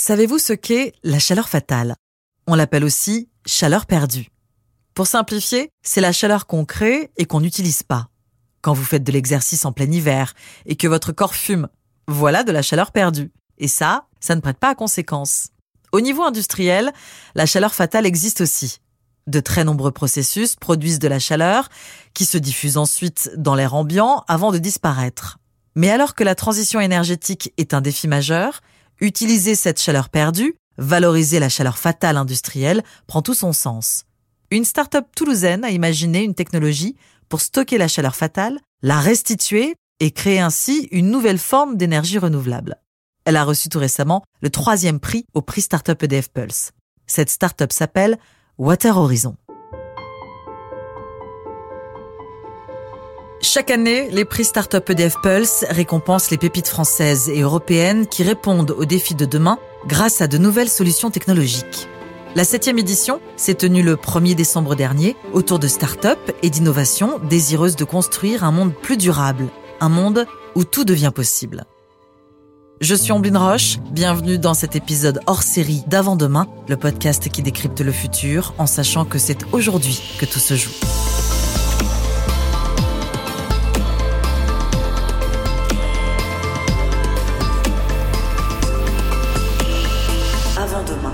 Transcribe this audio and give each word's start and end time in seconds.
Savez-vous 0.00 0.38
ce 0.38 0.52
qu'est 0.52 0.92
la 1.02 1.18
chaleur 1.18 1.48
fatale? 1.48 1.96
On 2.46 2.54
l'appelle 2.54 2.84
aussi 2.84 3.28
chaleur 3.44 3.84
perdue. 3.84 4.28
Pour 4.94 5.08
simplifier, 5.08 5.70
c'est 5.82 6.00
la 6.00 6.12
chaleur 6.12 6.46
qu'on 6.46 6.64
crée 6.64 7.10
et 7.16 7.24
qu'on 7.24 7.40
n'utilise 7.40 7.82
pas. 7.82 8.08
Quand 8.62 8.74
vous 8.74 8.84
faites 8.84 9.02
de 9.02 9.10
l'exercice 9.10 9.64
en 9.64 9.72
plein 9.72 9.90
hiver 9.90 10.34
et 10.66 10.76
que 10.76 10.86
votre 10.86 11.10
corps 11.10 11.34
fume, 11.34 11.66
voilà 12.06 12.44
de 12.44 12.52
la 12.52 12.62
chaleur 12.62 12.92
perdue. 12.92 13.32
Et 13.58 13.66
ça, 13.66 14.06
ça 14.20 14.36
ne 14.36 14.40
prête 14.40 14.58
pas 14.58 14.70
à 14.70 14.74
conséquence. 14.76 15.48
Au 15.90 16.00
niveau 16.00 16.22
industriel, 16.22 16.92
la 17.34 17.46
chaleur 17.46 17.74
fatale 17.74 18.06
existe 18.06 18.40
aussi. 18.40 18.78
De 19.26 19.40
très 19.40 19.64
nombreux 19.64 19.90
processus 19.90 20.54
produisent 20.54 21.00
de 21.00 21.08
la 21.08 21.18
chaleur 21.18 21.70
qui 22.14 22.24
se 22.24 22.38
diffuse 22.38 22.76
ensuite 22.76 23.32
dans 23.36 23.56
l'air 23.56 23.74
ambiant 23.74 24.24
avant 24.28 24.52
de 24.52 24.58
disparaître. 24.58 25.38
Mais 25.74 25.90
alors 25.90 26.14
que 26.14 26.22
la 26.22 26.36
transition 26.36 26.78
énergétique 26.78 27.52
est 27.56 27.74
un 27.74 27.80
défi 27.80 28.06
majeur, 28.06 28.60
utiliser 29.00 29.54
cette 29.54 29.80
chaleur 29.80 30.08
perdue, 30.08 30.54
valoriser 30.76 31.38
la 31.38 31.48
chaleur 31.48 31.78
fatale 31.78 32.16
industrielle, 32.16 32.82
prend 33.06 33.22
tout 33.22 33.34
son 33.34 33.52
sens. 33.52 34.04
Une 34.50 34.64
start-up 34.64 35.06
toulousaine 35.14 35.64
a 35.64 35.70
imaginé 35.70 36.22
une 36.22 36.34
technologie 36.34 36.96
pour 37.28 37.40
stocker 37.40 37.78
la 37.78 37.88
chaleur 37.88 38.16
fatale, 38.16 38.58
la 38.82 39.00
restituer 39.00 39.74
et 40.00 40.10
créer 40.10 40.40
ainsi 40.40 40.88
une 40.90 41.10
nouvelle 41.10 41.38
forme 41.38 41.76
d'énergie 41.76 42.18
renouvelable. 42.18 42.76
Elle 43.24 43.36
a 43.36 43.44
reçu 43.44 43.68
tout 43.68 43.78
récemment 43.78 44.22
le 44.40 44.50
troisième 44.50 45.00
prix 45.00 45.26
au 45.34 45.42
prix 45.42 45.60
Startup 45.60 46.02
EDF 46.02 46.30
Pulse. 46.30 46.72
Cette 47.06 47.30
startup 47.30 47.72
s'appelle 47.72 48.18
Water 48.56 48.96
Horizon. 48.96 49.36
Chaque 53.40 53.70
année, 53.70 54.08
les 54.10 54.24
prix 54.24 54.44
Startup 54.44 54.88
EDF 54.90 55.14
Pulse 55.22 55.64
récompensent 55.70 56.30
les 56.30 56.38
pépites 56.38 56.66
françaises 56.66 57.28
et 57.28 57.42
européennes 57.42 58.08
qui 58.08 58.24
répondent 58.24 58.72
aux 58.72 58.84
défis 58.84 59.14
de 59.14 59.26
demain 59.26 59.58
grâce 59.86 60.20
à 60.20 60.26
de 60.26 60.38
nouvelles 60.38 60.68
solutions 60.68 61.10
technologiques. 61.10 61.88
La 62.34 62.42
septième 62.42 62.80
édition 62.80 63.20
s'est 63.36 63.54
tenue 63.54 63.82
le 63.82 63.94
1er 63.94 64.34
décembre 64.34 64.74
dernier 64.74 65.16
autour 65.32 65.60
de 65.60 65.68
startups 65.68 66.32
et 66.42 66.50
d'innovations 66.50 67.20
désireuses 67.30 67.76
de 67.76 67.84
construire 67.84 68.42
un 68.42 68.50
monde 68.50 68.74
plus 68.74 68.96
durable, 68.96 69.48
un 69.80 69.88
monde 69.88 70.26
où 70.56 70.64
tout 70.64 70.84
devient 70.84 71.12
possible. 71.14 71.64
Je 72.80 72.94
suis 72.96 73.12
Omblin 73.12 73.38
Roche, 73.38 73.78
bienvenue 73.92 74.38
dans 74.38 74.54
cet 74.54 74.74
épisode 74.74 75.20
hors 75.26 75.42
série 75.44 75.84
d'Avant-demain, 75.86 76.48
le 76.68 76.76
podcast 76.76 77.28
qui 77.28 77.42
décrypte 77.42 77.80
le 77.80 77.92
futur 77.92 78.52
en 78.58 78.66
sachant 78.66 79.04
que 79.04 79.18
c'est 79.18 79.44
aujourd'hui 79.52 80.00
que 80.18 80.26
tout 80.26 80.40
se 80.40 80.54
joue. 80.54 80.70
Avant-demain. 90.78 91.12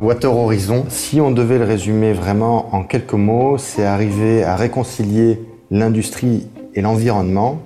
Water 0.00 0.34
Horizon, 0.34 0.86
si 0.88 1.20
on 1.20 1.30
devait 1.30 1.58
le 1.58 1.64
résumer 1.64 2.14
vraiment 2.14 2.74
en 2.74 2.84
quelques 2.84 3.12
mots, 3.12 3.58
c'est 3.58 3.84
arriver 3.84 4.44
à 4.44 4.56
réconcilier 4.56 5.40
l'industrie 5.70 6.46
et 6.74 6.80
l'environnement 6.80 7.60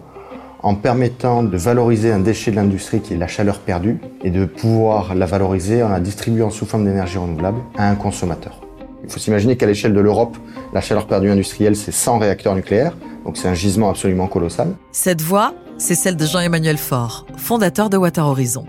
en 0.62 0.74
permettant 0.74 1.44
de 1.44 1.56
valoriser 1.56 2.10
un 2.10 2.18
déchet 2.18 2.50
de 2.50 2.56
l'industrie 2.56 3.00
qui 3.00 3.14
est 3.14 3.18
la 3.18 3.28
chaleur 3.28 3.60
perdue 3.60 3.98
et 4.24 4.30
de 4.30 4.46
pouvoir 4.46 5.14
la 5.14 5.26
valoriser 5.26 5.82
en 5.82 5.90
la 5.90 6.00
distribuant 6.00 6.50
sous 6.50 6.66
forme 6.66 6.84
d'énergie 6.86 7.18
renouvelable 7.18 7.58
à 7.76 7.88
un 7.88 7.94
consommateur. 7.94 8.62
Il 9.04 9.10
faut 9.10 9.20
s'imaginer 9.20 9.56
qu'à 9.56 9.66
l'échelle 9.66 9.92
de 9.92 10.00
l'Europe, 10.00 10.36
la 10.72 10.80
chaleur 10.80 11.06
perdue 11.06 11.30
industrielle, 11.30 11.76
c'est 11.76 11.92
100 11.92 12.18
réacteurs 12.18 12.56
nucléaires, 12.56 12.96
donc 13.24 13.36
c'est 13.36 13.48
un 13.48 13.54
gisement 13.54 13.90
absolument 13.90 14.26
colossal. 14.26 14.74
Cette 14.92 15.20
voix, 15.20 15.52
c'est 15.84 15.94
celle 15.94 16.16
de 16.16 16.24
Jean-Emmanuel 16.24 16.78
Faure, 16.78 17.26
fondateur 17.36 17.90
de 17.90 17.98
Water 17.98 18.26
Horizon. 18.26 18.64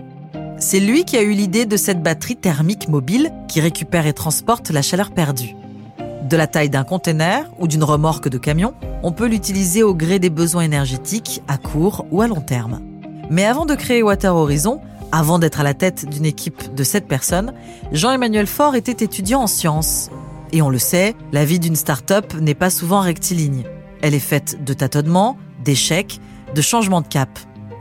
C'est 0.58 0.80
lui 0.80 1.06
qui 1.06 1.16
a 1.16 1.22
eu 1.22 1.30
l'idée 1.30 1.64
de 1.64 1.78
cette 1.78 2.02
batterie 2.02 2.36
thermique 2.36 2.90
mobile 2.90 3.32
qui 3.48 3.62
récupère 3.62 4.06
et 4.06 4.12
transporte 4.12 4.68
la 4.68 4.82
chaleur 4.82 5.10
perdue. 5.12 5.56
De 6.28 6.36
la 6.36 6.46
taille 6.46 6.68
d'un 6.68 6.84
conteneur 6.84 7.46
ou 7.58 7.68
d'une 7.68 7.84
remorque 7.84 8.28
de 8.28 8.36
camion, 8.36 8.74
on 9.02 9.12
peut 9.12 9.28
l'utiliser 9.28 9.82
au 9.82 9.94
gré 9.94 10.18
des 10.18 10.28
besoins 10.28 10.64
énergétiques 10.64 11.42
à 11.48 11.56
court 11.56 12.04
ou 12.10 12.20
à 12.20 12.28
long 12.28 12.42
terme. 12.42 12.82
Mais 13.30 13.46
avant 13.46 13.64
de 13.64 13.74
créer 13.74 14.02
Water 14.02 14.36
Horizon, 14.36 14.82
avant 15.10 15.38
d'être 15.38 15.60
à 15.60 15.64
la 15.64 15.72
tête 15.72 16.06
d'une 16.06 16.26
équipe 16.26 16.74
de 16.74 16.84
7 16.84 17.08
personnes, 17.08 17.54
Jean-Emmanuel 17.92 18.46
Faure 18.46 18.74
était 18.74 19.02
étudiant 19.02 19.40
en 19.40 19.46
sciences. 19.46 20.10
Et 20.52 20.60
on 20.60 20.68
le 20.68 20.78
sait, 20.78 21.14
la 21.32 21.46
vie 21.46 21.60
d'une 21.60 21.76
start-up 21.76 22.34
n'est 22.34 22.54
pas 22.54 22.68
souvent 22.68 23.00
rectiligne. 23.00 23.64
Elle 24.02 24.12
est 24.12 24.18
faite 24.18 24.62
de 24.62 24.74
tâtonnements, 24.74 25.38
d'échecs, 25.64 26.20
de 26.56 26.62
changements 26.62 27.02
de 27.02 27.06
cap. 27.06 27.28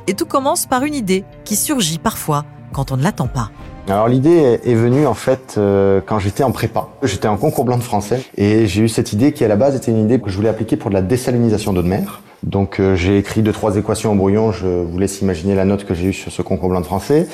Et 0.05 0.13
tout 0.13 0.25
commence 0.25 0.65
par 0.65 0.83
une 0.83 0.93
idée 0.93 1.23
qui 1.45 1.55
surgit 1.55 1.97
parfois 1.97 2.45
quand 2.73 2.91
on 2.91 2.97
ne 2.97 3.03
l'attend 3.03 3.27
pas. 3.27 3.49
Alors 3.87 4.09
l'idée 4.09 4.59
est 4.63 4.73
venue 4.73 5.07
en 5.07 5.13
fait 5.13 5.55
euh, 5.57 6.01
quand 6.05 6.19
j'étais 6.19 6.43
en 6.43 6.51
prépa. 6.51 6.89
J'étais 7.01 7.27
en 7.27 7.37
concours 7.37 7.63
blanc 7.63 7.77
de 7.77 7.83
français 7.83 8.21
et 8.35 8.67
j'ai 8.67 8.81
eu 8.81 8.89
cette 8.89 9.13
idée 9.13 9.31
qui 9.31 9.45
à 9.45 9.47
la 9.47 9.55
base 9.55 9.75
était 9.75 9.91
une 9.91 9.99
idée 9.99 10.19
que 10.19 10.29
je 10.29 10.35
voulais 10.35 10.49
appliquer 10.49 10.75
pour 10.75 10.89
de 10.89 10.95
la 10.95 11.01
désalinisation 11.01 11.71
d'eau 11.71 11.83
de 11.83 11.87
mer. 11.87 12.21
Donc 12.43 12.79
euh, 12.79 12.95
j'ai 12.95 13.17
écrit 13.17 13.43
deux 13.43 13.53
trois 13.53 13.77
équations 13.77 14.11
en 14.11 14.15
brouillon. 14.15 14.51
Je 14.51 14.67
vous 14.67 14.99
laisse 14.99 15.21
imaginer 15.21 15.55
la 15.55 15.63
note 15.63 15.85
que 15.85 15.93
j'ai 15.93 16.07
eue 16.07 16.13
sur 16.13 16.31
ce 16.31 16.41
concours 16.41 16.69
blanc 16.69 16.81
de 16.81 16.85
français. 16.85 17.27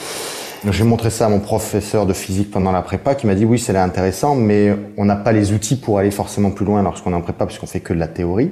J'ai 0.70 0.84
montré 0.84 1.10
ça 1.10 1.26
à 1.26 1.30
mon 1.30 1.40
professeur 1.40 2.06
de 2.06 2.14
physique 2.14 2.52
pendant 2.52 2.72
la 2.72 2.84
prépa 2.84 3.16
qui 3.16 3.26
m'a 3.26 3.34
dit 3.34 3.46
oui 3.46 3.58
c'est 3.58 3.76
intéressant 3.76 4.36
mais 4.36 4.76
on 4.96 5.06
n'a 5.06 5.16
pas 5.16 5.32
les 5.32 5.54
outils 5.54 5.76
pour 5.76 5.98
aller 5.98 6.12
forcément 6.12 6.52
plus 6.52 6.66
loin 6.66 6.84
lorsqu'on 6.84 7.14
est 7.14 7.16
en 7.16 7.22
prépa 7.22 7.48
puisqu'on 7.48 7.66
fait 7.66 7.80
que 7.80 7.94
de 7.94 8.00
la 8.00 8.08
théorie. 8.08 8.52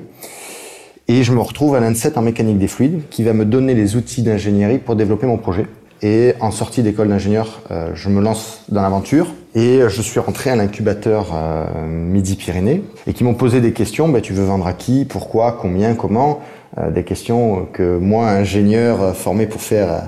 Et 1.11 1.23
je 1.23 1.33
me 1.33 1.39
retrouve 1.39 1.73
à 1.73 1.79
l'INSET 1.79 2.19
en 2.19 2.21
mécanique 2.21 2.59
des 2.59 2.67
fluides 2.67 3.01
qui 3.09 3.23
va 3.23 3.33
me 3.33 3.43
donner 3.43 3.73
les 3.73 3.95
outils 3.95 4.21
d'ingénierie 4.21 4.77
pour 4.77 4.95
développer 4.95 5.25
mon 5.25 5.37
projet. 5.37 5.65
Et 6.03 6.35
en 6.39 6.51
sortie 6.51 6.83
d'école 6.83 7.07
d'ingénieur, 7.07 7.63
euh, 7.71 7.89
je 7.95 8.09
me 8.09 8.21
lance 8.21 8.61
dans 8.69 8.83
l'aventure 8.83 9.33
et 9.55 9.79
je 9.87 10.01
suis 10.03 10.19
rentré 10.19 10.51
à 10.51 10.55
l'incubateur 10.55 11.31
euh, 11.33 11.65
Midi-Pyrénées 11.87 12.83
et 13.07 13.13
qui 13.13 13.23
m'ont 13.23 13.33
posé 13.33 13.59
des 13.59 13.73
questions. 13.73 14.07
Bah, 14.07 14.21
tu 14.21 14.33
veux 14.33 14.43
vendre 14.43 14.67
à 14.67 14.73
qui? 14.73 15.03
Pourquoi? 15.03 15.57
Combien? 15.59 15.95
Comment? 15.95 16.41
Euh, 16.77 16.91
Des 16.91 17.03
questions 17.03 17.67
que 17.73 17.97
moi, 17.97 18.29
ingénieur 18.29 19.15
formé 19.15 19.47
pour 19.47 19.61
faire 19.61 20.03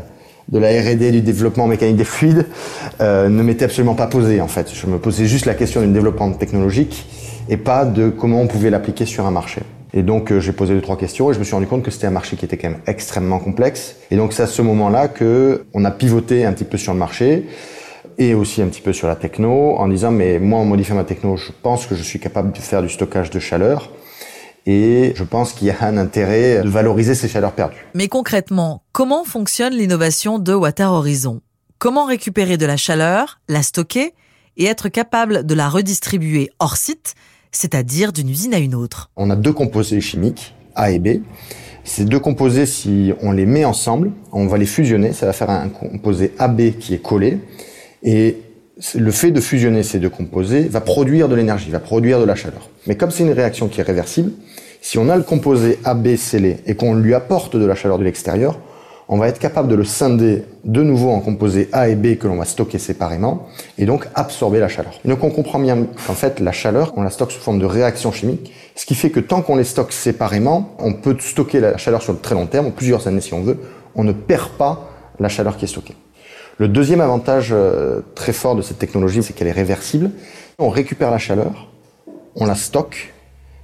de 0.50 0.59
la 0.59 0.68
R&D, 0.68 1.09
du 1.09 1.22
développement 1.22 1.66
mécanique 1.66 1.95
des 1.95 2.03
fluides, 2.03 2.45
ne 3.00 3.41
m'étais 3.41 3.66
absolument 3.66 3.95
pas 3.95 4.06
posé 4.07 4.39
en 4.39 4.47
fait. 4.47 4.69
Je 4.72 4.85
me 4.85 5.00
posais 5.00 5.25
juste 5.25 5.45
la 5.47 5.56
question 5.56 5.81
du 5.81 5.88
développement 5.88 6.29
technologique 6.31 7.07
et 7.50 7.57
pas 7.57 7.85
de 7.85 8.09
comment 8.09 8.41
on 8.41 8.47
pouvait 8.47 8.69
l'appliquer 8.69 9.06
sur 9.06 9.25
un 9.25 9.31
marché. 9.31 9.62
Et 9.94 10.03
donc 10.03 10.31
euh, 10.31 10.40
j'ai 10.40 10.53
posé 10.53 10.74
deux 10.74 10.81
trois 10.81 10.97
questions 10.97 11.31
et 11.31 11.34
je 11.34 11.40
me 11.40 11.44
suis 11.44 11.53
rendu 11.53 11.68
compte 11.68 11.84
que 11.84 11.91
c'était 11.91 12.07
un 12.07 12.12
marché 12.12 12.38
qui 12.38 12.46
était 12.46 12.57
quand 12.57 12.69
même 12.69 12.81
extrêmement 12.88 13.40
complexe. 13.40 13.96
Et 14.09 14.16
donc 14.16 14.34
c'est 14.34 14.44
à 14.44 14.47
ce 14.47 14.62
moment-là 14.62 15.07
que 15.07 15.66
on 15.74 15.84
a 15.84 15.91
pivoté 15.91 16.46
un 16.46 16.53
petit 16.53 16.63
peu 16.63 16.78
sur 16.78 16.94
le 16.94 17.00
marché 17.00 17.46
et 18.18 18.34
aussi 18.34 18.62
un 18.62 18.68
petit 18.68 18.81
peu 18.81 18.94
sur 18.94 19.07
la 19.07 19.16
techno 19.16 19.75
en 19.78 19.88
disant 19.88 20.12
mais 20.12 20.40
moi 20.40 20.59
en 20.59 20.66
modifiant 20.66 20.96
ma 20.96 21.03
techno, 21.03 21.35
je 21.35 21.51
pense 21.62 21.85
que 21.88 21.96
je 21.96 22.03
suis 22.03 22.19
capable 22.19 22.51
de 22.51 22.57
faire 22.59 22.81
du 22.81 22.90
stockage 22.90 23.30
de 23.30 23.40
chaleur. 23.40 23.91
Et 24.68 25.13
je 25.16 25.24
pense 25.24 25.53
qu'il 25.53 25.68
y 25.68 25.72
a 25.72 25.78
un 25.81 25.97
intérêt 25.97 26.62
de 26.62 26.69
valoriser 26.69 27.16
ces 27.16 27.28
chaleurs 27.28 27.53
perdues. 27.53 27.88
Mais 27.96 28.07
concrètement, 28.07 28.84
comment 28.91 29.24
fonctionne 29.24 29.74
l'innovation 29.74 30.38
de 30.38 30.53
Water 30.53 30.91
Horizon? 30.91 31.41
Comment 31.80 32.06
récupérer 32.06 32.57
de 32.57 32.68
la 32.68 32.78
chaleur, 32.78 33.40
la 33.50 33.63
stocker 33.63 34.13
et 34.57 34.66
être 34.66 34.88
capable 34.88 35.47
de 35.47 35.56
la 35.56 35.68
redistribuer 35.68 36.51
hors 36.59 36.78
site 36.78 37.16
c'est-à-dire 37.51 38.12
d'une 38.12 38.29
usine 38.29 38.53
à 38.53 38.59
une 38.59 38.75
autre. 38.75 39.09
On 39.16 39.29
a 39.29 39.35
deux 39.35 39.53
composés 39.53 40.01
chimiques, 40.01 40.53
A 40.75 40.91
et 40.91 41.00
B. 41.00 41.22
Ces 41.84 42.06
deux 42.06 42.19
composés, 42.19 42.66
si 42.66 43.12
on 43.22 43.31
les 43.31 43.45
met 43.45 43.66
ensemble, 43.66 44.12
on 44.31 44.47
va 44.47 44.57
les 44.57 44.66
fusionner, 44.66 45.13
ça 45.13 45.25
va 45.25 45.34
faire 45.34 45.50
un 45.50 45.69
composé 45.69 46.34
AB 46.38 46.78
qui 46.79 46.94
est 46.94 47.01
collé. 47.01 47.39
Et 48.03 48.38
le 48.95 49.12
fait 49.12 49.31
de 49.31 49.41
fusionner 49.41 49.84
ces 49.84 50.00
deux 50.00 50.09
composés 50.09 50.67
va 50.67 50.81
produire 50.81 51.28
de 51.28 51.35
l'énergie, 51.35 51.69
va 51.69 51.79
produire 51.79 52.19
de 52.19 52.25
la 52.25 52.35
chaleur. 52.35 52.69
Mais 52.88 52.95
comme 52.95 53.12
c'est 53.12 53.23
une 53.23 53.31
réaction 53.31 53.68
qui 53.68 53.79
est 53.79 53.83
réversible, 53.83 54.31
si 54.81 54.97
on 54.97 55.09
a 55.09 55.16
le 55.16 55.23
composé 55.23 55.79
AB 55.83 56.16
scellé 56.16 56.57
et 56.66 56.75
qu'on 56.75 56.95
lui 56.95 57.13
apporte 57.13 57.56
de 57.56 57.66
la 57.66 57.75
chaleur 57.75 58.00
de 58.00 58.03
l'extérieur, 58.03 58.59
on 59.14 59.18
va 59.18 59.28
être 59.28 59.40
capable 59.40 59.68
de 59.68 59.76
le 59.76 59.84
scinder 59.84 60.46
de 60.63 60.81
nouveau 60.81 61.10
en 61.10 61.19
composés 61.19 61.68
A 61.74 61.90
et 61.90 61.96
B 61.96 62.18
que 62.18 62.28
l'on 62.28 62.38
va 62.38 62.46
stocker 62.46 62.80
séparément 62.80 63.50
et 63.78 63.86
donc 63.86 64.08
absorber 64.16 64.60
la 64.60 64.69
chaleur. 64.69 65.00
donc 65.04 65.22
on 65.25 65.30
comprend 65.30 65.60
bien 65.60 65.86
qu'en 66.08 66.13
fait 66.13 66.40
la 66.40 66.54
chaleur, 66.54 66.94
on 66.96 67.04
la 67.04 67.10
stocke 67.10 67.34
sous 67.34 67.42
forme 67.42 67.60
de 67.60 67.66
réaction 67.66 68.13
chimique, 68.13 68.54
ce 68.74 68.86
qui 68.86 68.96
fait 68.96 69.10
que 69.10 69.19
tant 69.19 69.42
qu'on 69.42 69.58
les 69.58 69.66
stocke 69.66 69.92
séparément, 69.92 70.75
on 70.80 70.94
peut 70.94 71.18
stocker 71.19 71.60
la 71.60 71.78
chaleur 71.78 72.02
sur 72.02 72.13
le 72.13 72.19
très 72.19 72.36
long 72.36 72.48
terme, 72.48 72.72
plusieurs 72.72 73.06
années 73.06 73.19
si 73.19 73.34
on 73.34 73.42
veut, 73.42 73.60
on 73.96 74.06
ne 74.06 74.13
perd 74.13 74.52
pas 74.52 74.90
la 75.19 75.28
chaleur 75.28 75.57
qui 75.57 75.66
est 75.66 75.68
stockée. 75.68 75.96
Le 76.57 76.69
deuxième 76.69 77.02
avantage 77.02 77.50
euh, 77.52 78.00
très 78.16 78.31
fort 78.31 78.56
de 78.56 78.62
cette 78.62 78.80
technologie, 78.80 79.24
c'est 79.24 79.34
qu'elle 79.34 79.48
est 79.48 79.52
réversible. 79.52 80.12
On 80.57 80.69
récupère 80.69 81.12
la 81.12 81.18
chaleur, 81.18 81.68
on 82.36 82.46
la 82.46 82.56
stocke, 82.56 83.14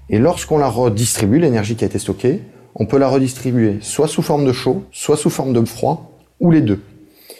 et 0.09 0.19
lorsqu'on 0.19 0.57
la 0.57 0.67
redistribue, 0.67 1.39
l'énergie 1.39 1.77
qui 1.77 1.85
a 1.85 1.87
été 1.87 1.99
stockée, 1.99 2.41
on 2.79 2.85
peut 2.85 2.97
la 2.97 3.07
redistribuer 3.07 3.79
soit 3.81 4.07
sous 4.07 4.21
forme 4.21 4.45
de 4.45 4.53
chaud, 4.53 4.83
soit 4.91 5.17
sous 5.17 5.31
forme 5.31 5.51
de 5.51 5.65
froid, 5.65 6.11
ou 6.39 6.51
les 6.51 6.61
deux. 6.61 6.79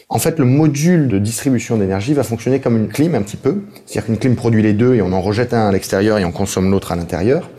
En 0.09 0.17
fait, 0.17 0.39
le 0.39 0.45
module 0.45 1.07
de 1.09 1.19
distribution 1.19 1.77
d'énergie 1.77 2.13
va 2.13 2.23
fonctionner 2.23 2.59
comme 2.59 2.75
une 2.75 2.87
clim 2.87 3.13
un 3.13 3.21
petit 3.21 3.37
peu. 3.37 3.61
C'est-à-dire 3.85 4.05
qu'une 4.05 4.17
clim 4.17 4.35
produit 4.35 4.63
les 4.63 4.73
deux 4.73 4.95
et 4.95 5.01
on 5.01 5.11
en 5.11 5.21
rejette 5.21 5.53
un 5.53 5.67
à 5.67 5.71
l'extérieur 5.71 6.17
et 6.17 6.25
on 6.25 6.31
consomme 6.31 6.71
l'autre 6.71 6.91
à 6.91 6.95
l'intérieur. 6.95 7.49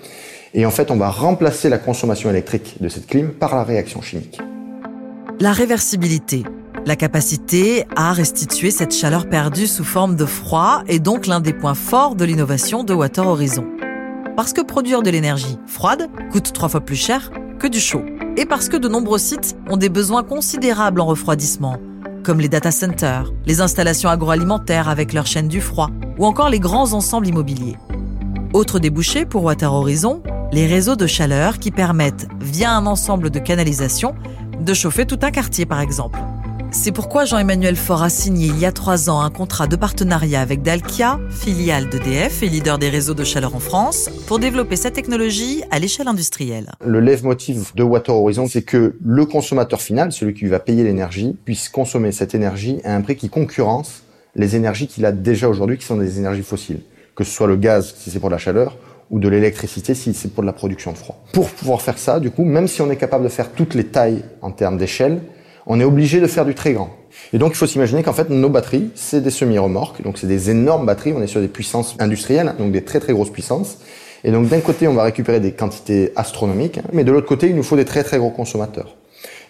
Et 0.55 0.67
en 0.67 0.71
fait, 0.71 0.91
on 0.91 0.97
va 0.97 1.11
remplacer 1.11 1.69
la 1.69 1.79
consommation 1.79 2.31
électrique 2.31 2.79
de 2.81 2.89
cette 2.89 3.07
clim 3.07 3.29
par 3.29 3.55
la 3.55 3.63
réaction 3.63 4.03
chimique. 4.03 4.41
La 5.41 5.53
réversibilité, 5.53 6.43
la 6.85 6.97
capacité 6.97 7.85
à 7.95 8.13
restituer 8.13 8.71
cette 8.71 8.95
chaleur 8.95 9.29
perdue 9.29 9.67
sous 9.69 9.85
forme 9.85 10.17
de 10.17 10.25
froid 10.25 10.83
est 10.89 10.99
donc 10.99 11.27
l'un 11.27 11.41
des 11.41 11.53
points 11.53 11.75
forts 11.75 12.17
de 12.17 12.25
l'innovation 12.25 12.83
de 12.83 12.95
Water 12.95 13.27
Horizon. 13.27 13.67
Parce 14.37 14.53
que 14.53 14.63
produire 14.63 15.03
de 15.03 15.11
l'énergie 15.11 15.59
froide 15.67 16.09
coûte 16.33 16.53
trois 16.53 16.71
fois 16.71 16.81
plus 16.81 16.97
cher 16.97 17.31
que 17.59 17.67
du 17.67 17.81
chaud. 17.81 18.05
Et 18.37 18.47
parce 18.47 18.69
que 18.69 18.77
de 18.77 18.89
nombreux 18.89 19.19
sites 19.19 19.57
ont 19.69 19.77
des 19.77 19.89
besoins 19.89 20.23
considérables 20.23 21.01
en 21.01 21.07
refroidissement, 21.07 21.77
comme 22.23 22.41
les 22.41 22.49
data 22.49 22.71
centers, 22.71 23.33
les 23.47 23.61
installations 23.61 24.09
agroalimentaires 24.09 24.89
avec 24.89 25.13
leur 25.13 25.27
chaîne 25.27 25.49
du 25.49 25.61
froid, 25.61 25.91
ou 26.19 26.27
encore 26.27 26.49
les 26.49 26.61
grands 26.61 26.93
ensembles 26.93 27.27
immobiliers. 27.27 27.77
Autre 28.53 28.79
débouché 28.79 29.27
pour 29.27 29.45
Water 29.45 29.73
Horizon, 29.73 30.23
les 30.53 30.67
réseaux 30.67 30.97
de 30.97 31.07
chaleur 31.07 31.59
qui 31.59 31.71
permettent, 31.71 32.29
via 32.41 32.73
un 32.73 32.87
ensemble 32.87 33.31
de 33.31 33.39
canalisations, 33.39 34.15
de 34.61 34.75
chauffer 34.75 35.05
tout 35.05 35.19
un 35.23 35.31
quartier 35.31 35.67
par 35.67 35.81
exemple. 35.81 36.19
C'est 36.71 36.93
pourquoi 36.93 37.25
Jean-Emmanuel 37.25 37.77
Faure 37.77 38.03
a 38.03 38.11
signé 38.11 38.49
il 38.49 38.59
y 38.59 38.67
a 38.67 38.73
trois 38.73 39.09
ans 39.09 39.21
un 39.21 39.31
contrat 39.31 39.67
de 39.67 39.75
partenariat 39.75 40.41
avec 40.41 40.63
Dalkia, 40.63 41.19
filiale 41.31 41.89
d'EDF 41.89 42.43
et 42.43 42.49
leader 42.49 42.79
des 42.79 42.91
réseaux 42.91 43.15
de 43.15 43.25
chaleur 43.25 43.55
en 43.55 43.59
France, 43.59 44.11
pour 44.27 44.39
développer 44.39 44.77
cette 44.77 44.93
technologie 44.93 45.63
à 45.71 45.79
l'échelle 45.79 46.09
industrielle. 46.09 46.71
Le 46.85 47.01
leitmotiv 47.01 47.73
de 47.75 47.83
Water 47.83 48.15
Horizon, 48.15 48.47
c'est 48.49 48.63
que 48.63 48.97
le 49.03 49.25
consommateur 49.25 49.81
final, 49.81 50.13
celui 50.13 50.35
qui 50.35 50.45
va 50.47 50.61
payer 50.61 50.85
l'énergie, 50.85 51.37
puisse 51.45 51.71
consommer 51.71 52.13
cette 52.13 52.35
énergie 52.35 52.81
à 52.85 52.95
un 52.95 53.01
prix 53.01 53.17
qui 53.17 53.31
concurrence 53.31 54.03
les 54.35 54.55
énergies 54.55 54.89
qu'il 54.89 55.07
a 55.07 55.13
déjà 55.13 55.49
aujourd'hui, 55.49 55.79
qui 55.79 55.87
sont 55.87 55.97
des 55.97 56.19
énergies 56.19 56.43
fossiles. 56.43 56.81
Que 57.17 57.25
ce 57.25 57.31
soit 57.31 57.47
le 57.47 57.57
gaz, 57.57 57.95
si 57.97 58.11
c'est 58.11 58.21
pour 58.21 58.31
la 58.31 58.39
chaleur, 58.39 58.77
ou 59.11 59.19
de 59.19 59.29
l'électricité 59.29 59.95
si 59.95 60.13
c'est 60.13 60.29
pour 60.29 60.45
la 60.45 60.53
production 60.53 60.93
de 60.93 60.99
froid. 60.99 61.25
Pour 61.33 61.49
pouvoir 61.49 61.81
faire 61.81 61.97
ça, 61.97 62.21
du 62.21 62.31
coup, 62.31 62.45
même 62.45 62.69
si 62.69 62.83
on 62.83 62.91
est 62.91 62.97
capable 62.97 63.25
de 63.25 63.31
faire 63.31 63.53
toutes 63.53 63.75
les 63.75 63.85
tailles 63.85 64.23
en 64.43 64.51
termes 64.51 64.77
d'échelle, 64.77 65.23
on 65.69 65.79
est 65.79 65.85
obligé 65.85 66.21
de 66.21 66.27
faire 66.27 66.45
du 66.45 66.55
très 66.55 66.73
grand. 66.73 66.91
Et 67.33 67.39
donc 67.39 67.53
il 67.53 67.57
faut 67.57 67.67
s'imaginer 67.67 68.03
qu'en 68.03 68.15
fait 68.15 68.31
nos 68.31 68.49
batteries, 68.49 68.91
c'est 68.95 69.21
des 69.21 69.31
semi-remorques, 69.31 70.03
donc 70.03 70.19
c'est 70.19 70.27
des 70.27 70.51
énormes 70.51 70.87
batteries, 70.87 71.13
on 71.15 71.23
est 71.23 71.27
sur 71.27 71.41
des 71.41 71.49
puissances 71.49 71.95
industrielles, 71.99 72.55
donc 72.59 72.73
des 72.73 72.83
très 72.83 73.01
très 73.01 73.13
grosses 73.13 73.31
puissances. 73.31 73.79
Et 74.25 74.33
donc 74.33 74.49
d'un 74.49 74.61
côté 74.61 74.89
on 74.89 74.95
va 74.95 75.05
récupérer 75.05 75.39
des 75.39 75.53
quantités 75.53 76.13
astronomiques, 76.17 76.81
mais 76.93 77.05
de 77.05 77.13
l'autre 77.13 77.27
côté 77.27 77.49
il 77.49 77.55
nous 77.55 77.63
faut 77.63 77.77
des 77.77 77.85
très 77.85 78.03
très 78.03 78.19
gros 78.19 78.31
consommateurs. 78.31 78.97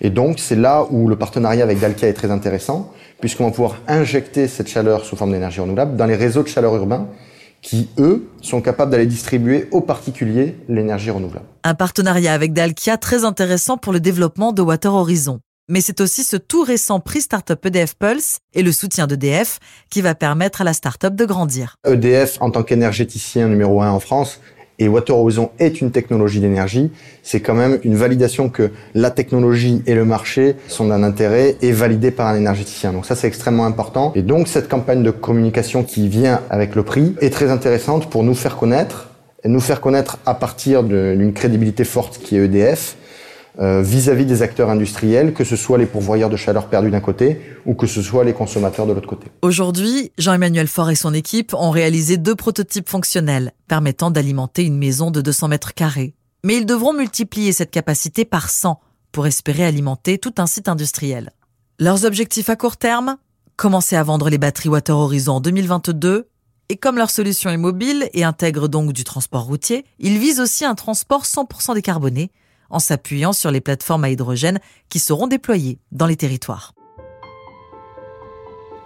Et 0.01 0.11
donc 0.11 0.39
c'est 0.39 0.57
là 0.57 0.87
où 0.91 1.09
le 1.09 1.17
partenariat 1.17 1.63
avec 1.63 1.79
Dalkia 1.79 2.09
est 2.09 2.15
très 2.15 2.31
intéressant, 2.31 2.93
puisqu'on 3.21 3.47
va 3.47 3.51
pouvoir 3.51 3.77
injecter 3.87 4.49
cette 4.49 4.69
chaleur 4.69 5.05
sous 5.05 5.17
forme 5.17 5.33
d'énergie 5.33 5.61
renouvelable 5.61 5.97
dans 5.97 6.07
les 6.07 6.17
réseaux 6.17 6.43
de 6.43 6.49
chaleur 6.49 6.75
urbains 6.75 7.07
qui, 7.61 7.89
eux, 7.99 8.29
sont 8.41 8.61
capables 8.61 8.93
d'aller 8.93 9.07
distribuer 9.07 9.67
aux 9.73 9.81
particuliers 9.81 10.57
l'énergie 10.69 11.11
renouvelable. 11.11 11.47
Un 11.65 11.75
partenariat 11.75 12.33
avec 12.33 12.53
Dalkia 12.53 12.97
très 12.99 13.25
intéressant 13.25 13.77
pour 13.77 13.93
le 13.93 13.99
développement 13.99 14.53
de 14.53 14.63
Water 14.63 14.95
Horizon. 14.95 15.41
Mais 15.71 15.83
c'est 15.83 16.01
aussi 16.01 16.25
ce 16.25 16.39
tout 16.39 16.63
récent 16.63 16.99
prix 16.99 17.21
Startup 17.21 17.59
EDF 17.63 17.95
Pulse 17.95 18.39
et 18.55 18.63
le 18.63 18.73
soutien 18.73 19.07
d'EDF 19.07 19.59
qui 19.91 20.01
va 20.01 20.15
permettre 20.15 20.63
à 20.63 20.65
la 20.65 20.73
startup 20.73 21.15
de 21.15 21.27
grandir. 21.27 21.77
EDF, 21.87 22.39
en 22.41 22.51
tant 22.51 22.63
qu'énergéticien 22.63 23.49
numéro 23.49 23.83
un 23.83 23.91
en 23.91 24.01
France, 24.01 24.41
et 24.79 24.89
Water 24.89 25.15
Horizon 25.15 25.51
est 25.59 25.83
une 25.83 25.91
technologie 25.91 26.41
d'énergie, 26.41 26.91
c'est 27.23 27.41
quand 27.41 27.53
même 27.53 27.81
une 27.83 27.97
validation 27.97 28.49
que 28.49 28.71
la 28.95 29.11
technologie 29.11 29.83
et 29.87 29.95
le 29.95 30.07
marché 30.07 30.57
sont 30.69 30.87
d'un 30.87 31.03
intérêt 31.03 31.57
et 31.61 31.73
validés 31.73 32.13
par 32.13 32.29
un 32.29 32.37
énergéticien. 32.37 32.95
Donc 32.95 33.05
ça, 33.05 33.15
c'est 33.15 33.27
extrêmement 33.27 33.67
important. 33.67 34.13
Et 34.15 34.23
donc, 34.23 34.49
cette 34.49 34.69
campagne 34.69 35.03
de 35.03 35.11
communication 35.11 35.83
qui 35.83 36.09
vient 36.09 36.41
avec 36.49 36.77
le 36.77 36.83
prix 36.83 37.15
est 37.21 37.31
très 37.31 37.51
intéressante 37.51 38.09
pour 38.09 38.23
nous 38.23 38.35
faire 38.35 38.57
connaître, 38.57 39.11
et 39.45 39.49
nous 39.49 39.61
faire 39.61 39.81
connaître 39.81 40.19
à 40.27 40.35
partir 40.35 40.83
d'une 40.83 41.33
crédibilité 41.33 41.85
forte 41.85 42.19
qui 42.19 42.37
est 42.37 42.45
EDF, 42.45 42.97
euh, 43.61 43.83
vis-à-vis 43.83 44.25
des 44.25 44.43
acteurs 44.43 44.71
industriels, 44.71 45.35
que 45.35 45.43
ce 45.43 45.57
soit 45.57 45.79
les 45.79 45.87
pourvoyeurs 45.87 46.31
de 46.31 46.37
chaleur 46.37 46.69
perdus 46.69 46.91
d'un 46.91 47.01
côté 47.01 47.41
ou 47.67 47.75
que 47.75 47.87
ce 47.87 48.03
soit 48.03 48.23
les 48.23 48.33
consommateurs 48.33 48.87
de 48.87 48.93
l'autre 48.93 49.09
côté. 49.09 49.27
Aujourd'hui, 49.43 50.13
Jean-Emmanuel 50.17 50.69
Faure 50.69 50.91
et 50.91 50.95
son 50.95 51.13
équipe 51.13 51.55
ont 51.55 51.71
réalisé 51.71 52.17
deux 52.19 52.37
prototypes 52.37 52.89
fonctionnels 52.89 53.53
permettant 53.67 54.11
d'alimenter 54.11 54.65
une 54.65 54.79
maison 54.79 55.11
de 55.11 55.21
200 55.21 55.49
mètres 55.49 55.75
carrés. 55.75 56.15
Mais 56.45 56.57
ils 56.57 56.67
devront 56.67 56.93
multiplier 56.93 57.53
cette 57.53 57.73
capacité 57.73 58.25
par 58.25 58.49
100 58.49 58.79
pour 59.11 59.27
espérer 59.27 59.65
alimenter 59.65 60.19
tout 60.19 60.35
un 60.39 60.47
site 60.47 60.69
industriel. 60.69 61.33
Leurs 61.81 62.05
objectifs 62.05 62.51
à 62.51 62.57
court 62.57 62.77
terme? 62.77 63.17
Commencer 63.57 63.97
à 63.97 64.05
vendre 64.05 64.31
les 64.31 64.39
batteries 64.39 64.69
Water 64.69 64.97
Horizon 64.97 65.33
en 65.33 65.41
2022 65.41 66.29
et 66.69 66.77
comme 66.77 66.99
leur 66.99 67.11
solution 67.11 67.51
est 67.51 67.57
mobile 67.57 68.09
et 68.13 68.25
intègre 68.25 68.69
donc 68.69 68.93
du 68.93 69.03
transport 69.03 69.45
routier, 69.45 69.85
ils 69.99 70.19
visent 70.19 70.39
aussi 70.39 70.65
un 70.65 70.75
transport 70.75 71.25
100% 71.25 71.75
décarboné 71.75 72.31
en 72.71 72.79
s'appuyant 72.79 73.33
sur 73.33 73.51
les 73.51 73.61
plateformes 73.61 74.05
à 74.05 74.11
hydrogène 74.11 74.61
qui 74.89 74.99
seront 74.99 75.27
déployées 75.27 75.79
dans 75.93 76.07
les 76.07 76.17
territoires. 76.17 76.75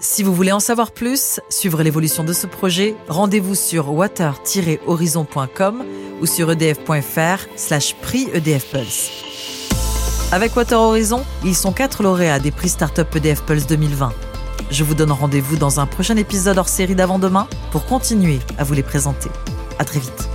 Si 0.00 0.22
vous 0.24 0.34
voulez 0.34 0.50
en 0.50 0.58
savoir 0.58 0.90
plus, 0.90 1.40
suivre 1.48 1.82
l'évolution 1.84 2.24
de 2.24 2.32
ce 2.32 2.48
projet, 2.48 2.96
rendez-vous 3.06 3.54
sur 3.54 3.92
water-horizon.com 3.92 5.84
ou 6.20 6.26
sur 6.26 6.50
edf.fr 6.50 7.46
slash 7.56 7.94
prix 8.02 8.26
Pulse. 8.72 9.10
Avec 10.32 10.56
Water 10.56 10.80
Horizon, 10.80 11.22
ils 11.44 11.54
sont 11.54 11.72
quatre 11.72 12.02
lauréats 12.02 12.40
des 12.40 12.50
prix 12.50 12.70
Startup 12.70 13.06
EDF 13.14 13.42
Pulse 13.42 13.68
2020. 13.68 14.12
Je 14.72 14.82
vous 14.82 14.94
donne 14.94 15.12
rendez-vous 15.12 15.56
dans 15.56 15.78
un 15.78 15.86
prochain 15.86 16.16
épisode 16.16 16.58
hors 16.58 16.68
série 16.68 16.96
d'avant-demain 16.96 17.46
pour 17.70 17.84
continuer 17.84 18.40
à 18.58 18.64
vous 18.64 18.74
les 18.74 18.82
présenter. 18.82 19.28
À 19.78 19.84
très 19.84 20.00
vite. 20.00 20.31